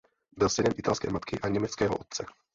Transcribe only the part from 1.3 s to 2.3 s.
a německého otce.